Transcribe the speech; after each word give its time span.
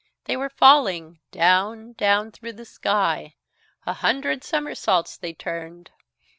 They 0.23 0.35
were 0.35 0.49
falling, 0.49 1.19
down, 1.29 1.93
down 1.93 2.31
through 2.31 2.53
the 2.53 2.65
sky. 2.65 3.35
A 3.85 3.93
hundred 3.93 4.43
somersaults 4.43 5.15
they 5.15 5.33
turned. 5.35 5.91